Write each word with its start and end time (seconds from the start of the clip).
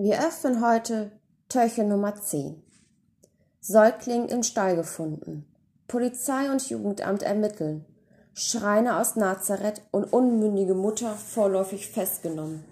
Wir 0.00 0.20
öffnen 0.20 0.64
heute 0.64 1.10
Töche 1.48 1.82
Nummer 1.82 2.14
10. 2.14 2.62
Säugling 3.60 4.28
im 4.28 4.44
Stall 4.44 4.76
gefunden. 4.76 5.44
Polizei 5.88 6.52
und 6.52 6.70
Jugendamt 6.70 7.24
ermitteln. 7.24 7.84
Schreiner 8.32 9.00
aus 9.00 9.16
Nazareth 9.16 9.82
und 9.90 10.12
unmündige 10.12 10.76
Mutter 10.76 11.14
vorläufig 11.14 11.88
festgenommen. 11.88 12.62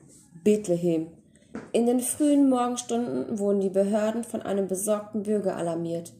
Bethlehem. 0.45 1.09
In 1.73 1.86
den 1.86 1.99
frühen 1.99 2.49
Morgenstunden 2.49 3.40
wurden 3.40 3.61
die 3.61 3.71
Behörden 3.71 4.22
von 4.22 4.43
einem 4.43 4.68
besorgten 4.68 5.25
Bürger 5.25 5.57
alarmiert. 5.57 6.13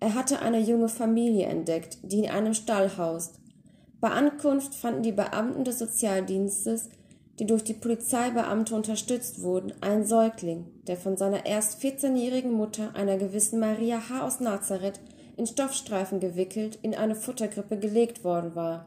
Er 0.00 0.14
hatte 0.14 0.40
eine 0.40 0.60
junge 0.60 0.90
Familie 0.90 1.46
entdeckt, 1.46 1.96
die 2.02 2.24
in 2.24 2.30
einem 2.30 2.52
Stall 2.52 2.98
haust. 2.98 3.40
Bei 4.02 4.10
Ankunft 4.10 4.74
fanden 4.74 5.02
die 5.02 5.12
Beamten 5.12 5.64
des 5.64 5.78
Sozialdienstes 5.78 6.90
die 7.38 7.46
durch 7.46 7.64
die 7.64 7.74
Polizeibeamte 7.74 8.74
unterstützt 8.74 9.42
wurden, 9.42 9.72
ein 9.80 10.04
Säugling, 10.04 10.66
der 10.86 10.96
von 10.96 11.16
seiner 11.16 11.46
erst 11.46 11.82
14-jährigen 11.82 12.52
Mutter, 12.52 12.94
einer 12.94 13.16
gewissen 13.16 13.58
Maria 13.58 14.08
H. 14.08 14.26
aus 14.26 14.40
Nazareth, 14.40 15.00
in 15.36 15.46
Stoffstreifen 15.46 16.20
gewickelt 16.20 16.78
in 16.82 16.94
eine 16.94 17.14
Futterkrippe 17.14 17.78
gelegt 17.78 18.22
worden 18.22 18.54
war. 18.54 18.86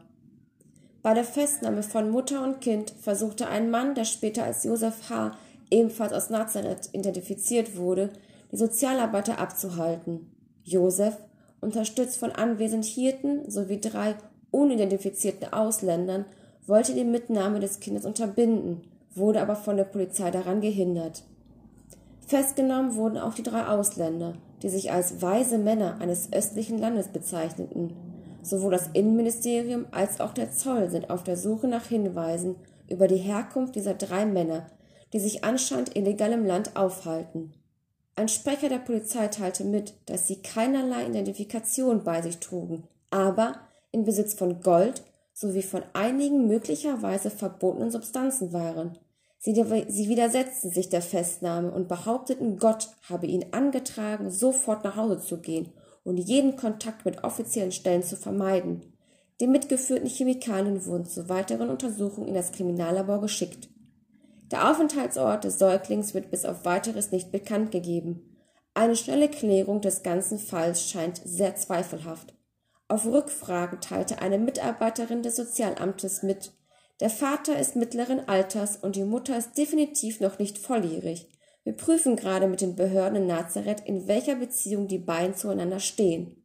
Bei 1.02 1.12
der 1.14 1.24
Festnahme 1.24 1.82
von 1.82 2.10
Mutter 2.10 2.42
und 2.42 2.60
Kind 2.60 2.90
versuchte 3.00 3.48
ein 3.48 3.70
Mann, 3.70 3.94
der 3.94 4.04
später 4.04 4.44
als 4.44 4.64
Josef 4.64 5.10
H., 5.10 5.32
ebenfalls 5.70 6.12
aus 6.12 6.30
Nazareth 6.30 6.88
identifiziert 6.92 7.76
wurde, 7.76 8.10
die 8.52 8.56
Sozialarbeiter 8.56 9.38
abzuhalten. 9.38 10.32
Josef, 10.64 11.16
unterstützt 11.60 12.18
von 12.18 12.32
anwesend 12.32 12.84
Hirten 12.84 13.50
sowie 13.50 13.80
drei 13.80 14.14
unidentifizierten 14.50 15.52
Ausländern, 15.52 16.24
wollte 16.66 16.94
die 16.94 17.04
Mitnahme 17.04 17.60
des 17.60 17.80
Kindes 17.80 18.04
unterbinden, 18.04 18.82
wurde 19.14 19.40
aber 19.40 19.56
von 19.56 19.76
der 19.76 19.84
Polizei 19.84 20.30
daran 20.30 20.60
gehindert. 20.60 21.24
Festgenommen 22.26 22.96
wurden 22.96 23.18
auch 23.18 23.34
die 23.34 23.42
drei 23.42 23.66
Ausländer, 23.66 24.34
die 24.62 24.68
sich 24.68 24.90
als 24.90 25.22
weise 25.22 25.58
Männer 25.58 25.98
eines 26.00 26.32
östlichen 26.32 26.78
Landes 26.78 27.08
bezeichneten. 27.08 27.94
Sowohl 28.42 28.72
das 28.72 28.88
Innenministerium 28.92 29.86
als 29.92 30.20
auch 30.20 30.32
der 30.32 30.50
Zoll 30.50 30.90
sind 30.90 31.10
auf 31.10 31.22
der 31.22 31.36
Suche 31.36 31.68
nach 31.68 31.86
Hinweisen 31.86 32.56
über 32.88 33.08
die 33.08 33.16
Herkunft 33.16 33.74
dieser 33.74 33.94
drei 33.94 34.26
Männer, 34.26 34.66
die 35.12 35.20
sich 35.20 35.44
anscheinend 35.44 35.96
illegal 35.96 36.32
im 36.32 36.44
Land 36.44 36.76
aufhalten. 36.76 37.54
Ein 38.16 38.28
Sprecher 38.28 38.68
der 38.68 38.78
Polizei 38.78 39.28
teilte 39.28 39.64
mit, 39.64 39.94
dass 40.06 40.26
sie 40.26 40.42
keinerlei 40.42 41.06
Identifikation 41.06 42.02
bei 42.02 42.22
sich 42.22 42.38
trugen, 42.38 42.84
aber 43.10 43.56
in 43.92 44.04
Besitz 44.04 44.34
von 44.34 44.62
Gold 44.62 45.02
sowie 45.36 45.62
von 45.62 45.82
einigen 45.92 46.46
möglicherweise 46.48 47.30
verbotenen 47.30 47.90
Substanzen 47.90 48.54
waren. 48.54 48.98
Sie, 49.38 49.52
sie 49.52 50.08
widersetzten 50.08 50.70
sich 50.70 50.88
der 50.88 51.02
Festnahme 51.02 51.70
und 51.70 51.88
behaupteten, 51.88 52.56
Gott 52.58 52.88
habe 53.02 53.26
ihn 53.26 53.44
angetragen, 53.50 54.30
sofort 54.30 54.82
nach 54.82 54.96
Hause 54.96 55.20
zu 55.20 55.36
gehen 55.36 55.68
und 56.04 56.16
jeden 56.16 56.56
Kontakt 56.56 57.04
mit 57.04 57.22
offiziellen 57.22 57.70
Stellen 57.70 58.02
zu 58.02 58.16
vermeiden. 58.16 58.94
Die 59.40 59.46
mitgeführten 59.46 60.08
Chemikalien 60.08 60.86
wurden 60.86 61.04
zu 61.04 61.28
weiteren 61.28 61.68
Untersuchungen 61.68 62.28
in 62.28 62.34
das 62.34 62.52
Kriminallabor 62.52 63.20
geschickt. 63.20 63.68
Der 64.50 64.70
Aufenthaltsort 64.70 65.44
des 65.44 65.58
Säuglings 65.58 66.14
wird 66.14 66.30
bis 66.30 66.46
auf 66.46 66.64
weiteres 66.64 67.12
nicht 67.12 67.30
bekannt 67.30 67.72
gegeben. 67.72 68.38
Eine 68.72 68.96
schnelle 68.96 69.28
Klärung 69.28 69.82
des 69.82 70.02
ganzen 70.02 70.38
Falls 70.38 70.88
scheint 70.88 71.20
sehr 71.24 71.56
zweifelhaft. 71.56 72.35
Auf 72.88 73.04
Rückfragen 73.04 73.80
teilte 73.80 74.20
eine 74.20 74.38
Mitarbeiterin 74.38 75.22
des 75.22 75.36
Sozialamtes 75.36 76.22
mit, 76.22 76.52
der 77.00 77.10
Vater 77.10 77.58
ist 77.58 77.76
mittleren 77.76 78.26
Alters 78.26 78.76
und 78.76 78.96
die 78.96 79.04
Mutter 79.04 79.36
ist 79.36 79.58
definitiv 79.58 80.20
noch 80.20 80.38
nicht 80.38 80.56
volljährig. 80.56 81.28
Wir 81.64 81.74
prüfen 81.74 82.16
gerade 82.16 82.46
mit 82.46 82.60
den 82.60 82.76
Behörden 82.76 83.22
in 83.22 83.26
Nazareth, 83.26 83.82
in 83.84 84.06
welcher 84.06 84.36
Beziehung 84.36 84.86
die 84.86 84.98
beiden 84.98 85.34
zueinander 85.34 85.80
stehen. 85.80 86.42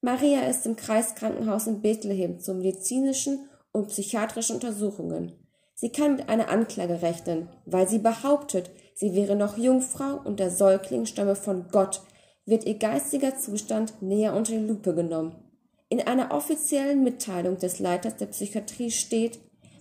Maria 0.00 0.42
ist 0.42 0.66
im 0.66 0.76
Kreiskrankenhaus 0.76 1.66
in 1.66 1.80
Bethlehem 1.80 2.38
zu 2.38 2.54
medizinischen 2.54 3.48
und 3.72 3.88
psychiatrischen 3.88 4.56
Untersuchungen. 4.56 5.32
Sie 5.74 5.90
kann 5.90 6.16
mit 6.16 6.28
einer 6.28 6.48
Anklage 6.48 7.02
rechnen, 7.02 7.48
weil 7.64 7.88
sie 7.88 7.98
behauptet, 7.98 8.70
sie 8.94 9.14
wäre 9.14 9.36
noch 9.36 9.56
Jungfrau 9.56 10.20
und 10.22 10.38
der 10.38 10.50
Säugling 10.50 11.06
stamme 11.06 11.34
von 11.34 11.68
Gott, 11.72 12.02
wird 12.44 12.64
ihr 12.64 12.78
geistiger 12.78 13.36
Zustand 13.36 14.02
näher 14.02 14.34
unter 14.34 14.52
die 14.52 14.66
Lupe 14.66 14.94
genommen. 14.94 15.47
In 15.90 16.02
einer 16.02 16.32
offiziellen 16.32 17.02
Mitteilung 17.02 17.58
des 17.58 17.78
Leiters 17.78 18.16
der 18.16 18.26
Psychiatrie 18.26 18.90
steht, 18.90 19.38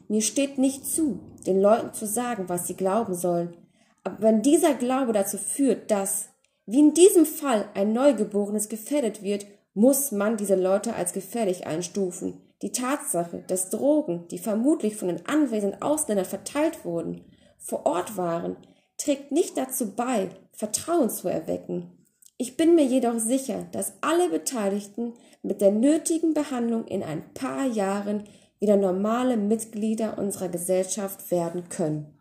mir 0.08 0.22
steht 0.22 0.58
nicht 0.58 0.86
zu, 0.86 1.20
den 1.46 1.60
Leuten 1.60 1.94
zu 1.94 2.08
sagen, 2.08 2.48
was 2.48 2.68
sie 2.68 2.76
glauben 2.76 3.14
sollen. 3.14 3.56
Aber 4.04 4.22
wenn 4.22 4.42
dieser 4.42 4.74
Glaube 4.74 5.12
dazu 5.12 5.38
führt, 5.38 5.92
dass, 5.92 6.30
wie 6.66 6.80
in 6.80 6.94
diesem 6.94 7.26
Fall, 7.26 7.68
ein 7.74 7.92
Neugeborenes 7.92 8.70
gefährdet 8.70 9.22
wird, 9.22 9.46
muss 9.74 10.14
man 10.14 10.38
diese 10.38 10.56
Leute 10.56 10.96
als 10.96 11.12
gefährlich 11.12 11.68
einstufen. 11.68 12.42
Die 12.62 12.72
Tatsache, 12.72 13.44
dass 13.48 13.70
Drogen, 13.70 14.28
die 14.30 14.40
vermutlich 14.40 14.96
von 14.96 15.10
den 15.10 15.26
anwesenden 15.26 15.82
Ausländern 15.82 16.26
verteilt 16.26 16.86
wurden, 16.86 17.26
vor 17.58 17.86
Ort 17.86 18.16
waren, 18.16 18.56
trägt 18.98 19.32
nicht 19.32 19.58
dazu 19.58 19.94
bei, 19.94 20.30
Vertrauen 20.54 21.10
zu 21.10 21.28
erwecken. 21.28 21.92
Ich 22.40 22.56
bin 22.56 22.76
mir 22.76 22.86
jedoch 22.86 23.18
sicher, 23.18 23.66
dass 23.72 23.94
alle 24.02 24.30
Beteiligten 24.30 25.14
mit 25.42 25.60
der 25.60 25.72
nötigen 25.72 26.34
Behandlung 26.36 26.86
in 26.86 27.02
ein 27.02 27.24
paar 27.34 27.66
Jahren 27.66 28.26
wieder 28.60 28.78
normale 28.78 29.38
Mitglieder 29.38 30.18
unserer 30.20 30.50
Gesellschaft 30.50 31.32
werden 31.32 31.70
können. 31.70 32.17